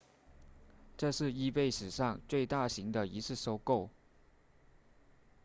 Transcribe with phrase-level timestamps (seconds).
[0.97, 3.91] 这是 ebay 史上最大型的一次收购